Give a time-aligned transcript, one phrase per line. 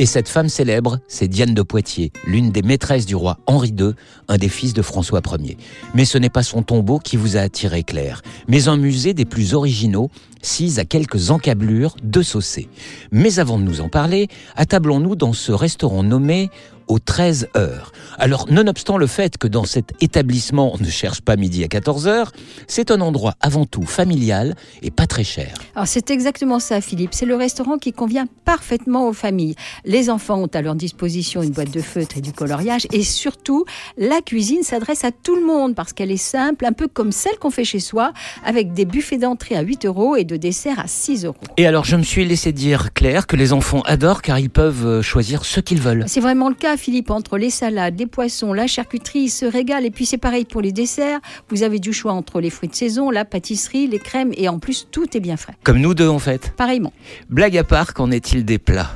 [0.00, 3.94] Et cette femme célèbre, c'est Diane de Poitiers, l'une des maîtresses du roi Henri II,
[4.28, 5.56] un des fils de François Ier.
[5.92, 9.24] Mais ce n'est pas son tombeau qui vous a attiré Claire, mais un musée des
[9.24, 10.08] plus originaux,
[10.40, 12.68] sis à quelques encablures de Saucé.
[13.10, 16.48] Mais avant de nous en parler, attablons-nous dans ce restaurant nommé
[16.88, 17.92] aux 13 heures.
[18.18, 22.08] Alors, nonobstant le fait que dans cet établissement, on ne cherche pas midi à 14
[22.08, 22.32] heures,
[22.66, 25.54] c'est un endroit avant tout familial et pas très cher.
[25.74, 27.10] Alors, c'est exactement ça, Philippe.
[27.12, 29.54] C'est le restaurant qui convient parfaitement aux familles.
[29.84, 32.86] Les enfants ont à leur disposition une boîte de feutre et du coloriage.
[32.92, 33.64] Et surtout,
[33.96, 37.38] la cuisine s'adresse à tout le monde parce qu'elle est simple, un peu comme celle
[37.38, 38.12] qu'on fait chez soi,
[38.44, 41.36] avec des buffets d'entrée à 8 euros et de dessert à 6 euros.
[41.56, 44.86] Et alors, je me suis laissé dire, Claire, que les enfants adorent car ils peuvent
[44.86, 46.04] euh, choisir ce qu'ils veulent.
[46.06, 49.84] C'est vraiment le cas, Philippe, entre les salades, les poissons, la charcuterie, ils se régalent.
[49.84, 51.20] Et puis c'est pareil pour les desserts.
[51.50, 54.58] Vous avez du choix entre les fruits de saison, la pâtisserie, les crèmes et en
[54.58, 55.54] plus tout est bien frais.
[55.64, 56.52] Comme nous deux en fait.
[56.56, 56.92] Pareillement.
[57.28, 58.90] Blague à part, qu'en est-il des plats?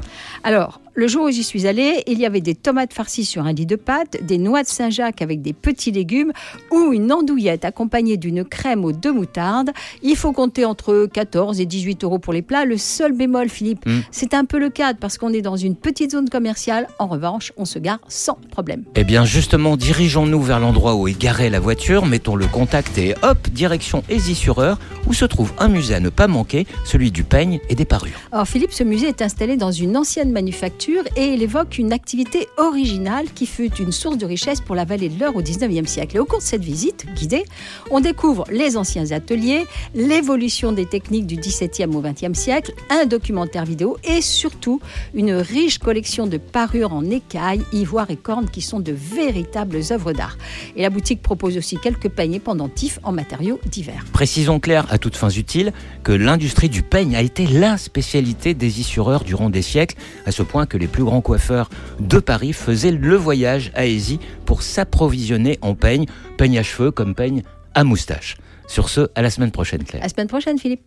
[0.45, 3.53] Alors, le jour où j'y suis allée, il y avait des tomates farcies sur un
[3.53, 6.33] lit de pâte, des noix de Saint-Jacques avec des petits légumes
[6.71, 9.71] ou une andouillette accompagnée d'une crème aux deux moutardes.
[10.03, 12.65] Il faut compter entre 14 et 18 euros pour les plats.
[12.67, 14.01] Le seul bémol, Philippe, Mm.
[14.11, 16.89] c'est un peu le cadre parce qu'on est dans une petite zone commerciale.
[16.99, 18.85] En revanche, on se gare sans problème.
[18.95, 23.15] Eh bien justement, dirigeons-nous vers l'endroit où est garée la voiture, mettons le contact et
[23.23, 27.61] hop, direction Aisy-sur-Eure, où se trouve un musée à ne pas manquer, celui du peigne
[27.71, 28.21] et des parures.
[28.31, 32.49] Alors Philippe, ce musée est installé dans une ancienne manufacture et il évoque une activité
[32.57, 36.17] originale qui fut une source de richesse pour la vallée de l'Eure au 19e siècle.
[36.17, 37.45] Et au cours de cette visite guidée,
[37.91, 43.65] on découvre les anciens ateliers, l'évolution des techniques du 17e au 20e siècle, un documentaire
[43.65, 44.81] vidéo et surtout
[45.15, 50.13] une riche collection de parures en écailles, ivoire et cornes qui sont de véritables œuvres
[50.13, 50.37] d'art.
[50.75, 54.05] Et la boutique propose aussi quelques paniers pendentifs en matériaux divers.
[54.13, 55.73] Précisons clair à toutes fins utiles
[56.03, 60.67] que l'industrie du peigne a été la spécialité d'Aisy-sur-Eure durant des siècles, à ce point
[60.73, 61.69] que les plus grands coiffeurs
[62.01, 66.07] de Paris faisaient le voyage à Aisy pour s'approvisionner en peigne,
[66.39, 67.43] peigne à cheveux comme peigne
[67.75, 68.39] à moustache.
[68.69, 70.03] Sur ce, à la semaine prochaine Claire.
[70.03, 70.81] À la semaine prochaine, Philippe.